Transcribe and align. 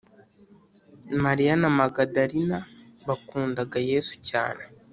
mariya 1.23 1.53
na 1.61 1.69
magadarina 1.79 2.57
bakundaga 3.07 3.77
yesu 3.89 4.13
cyane 4.29 4.63